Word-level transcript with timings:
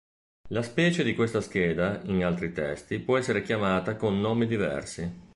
La 0.47 0.63
specie 0.63 1.03
di 1.03 1.13
questa 1.13 1.41
scheda, 1.41 2.01
in 2.05 2.23
altri 2.25 2.51
testi, 2.51 2.97
può 2.97 3.19
essere 3.19 3.43
chiamata 3.43 3.97
con 3.97 4.19
nomi 4.19 4.47
diversi. 4.47 5.19